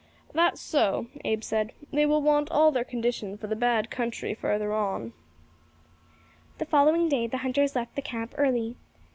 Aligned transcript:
"That's 0.33 0.59
so," 0.59 1.05
Abe 1.23 1.43
said; 1.43 1.73
"they 1.93 2.07
will 2.07 2.23
want 2.23 2.49
all 2.49 2.71
their 2.71 2.83
condition 2.83 3.37
for 3.37 3.45
the 3.45 3.55
bad 3.55 3.91
country 3.91 4.33
further 4.33 4.73
on." 4.73 5.13
The 6.57 6.65
following 6.65 7.07
day 7.07 7.27
the 7.27 7.37
hunters 7.45 7.75
left 7.75 7.95
the 7.95 8.01
camp 8.01 8.33
early. 8.35 8.77